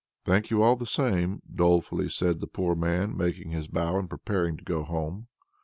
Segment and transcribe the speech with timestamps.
[0.25, 4.57] "Thank you all the same," dolefully said the poor man, making his bow and preparing
[4.57, 5.27] to go home.